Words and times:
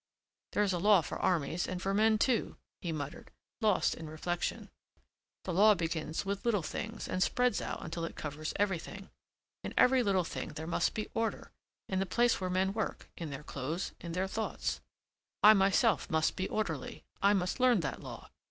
"There 0.53 0.63
is 0.63 0.73
a 0.73 0.79
law 0.79 1.01
for 1.01 1.19
armies 1.19 1.67
and 1.67 1.79
for 1.79 1.93
men 1.93 2.17
too," 2.17 2.57
he 2.81 2.91
muttered, 2.91 3.29
lost 3.61 3.93
in 3.93 4.09
reflection. 4.09 4.71
"The 5.43 5.53
law 5.53 5.75
begins 5.75 6.25
with 6.25 6.43
little 6.43 6.63
things 6.63 7.07
and 7.07 7.21
spreads 7.21 7.61
out 7.61 7.85
until 7.85 8.03
it 8.05 8.15
covers 8.15 8.51
everything. 8.55 9.11
In 9.63 9.75
every 9.77 10.01
little 10.01 10.23
thing 10.23 10.53
there 10.53 10.65
must 10.65 10.95
be 10.95 11.11
order, 11.13 11.51
in 11.87 11.99
the 11.99 12.07
place 12.07 12.41
where 12.41 12.49
men 12.49 12.73
work, 12.73 13.11
in 13.15 13.29
their 13.29 13.43
clothes, 13.43 13.91
in 13.99 14.13
their 14.13 14.25
thoughts. 14.27 14.81
I 15.43 15.53
myself 15.53 16.09
must 16.09 16.35
be 16.35 16.49
orderly. 16.49 17.03
I 17.21 17.35
must 17.35 17.59
learn 17.59 17.81
that 17.81 18.01
law. 18.01 18.31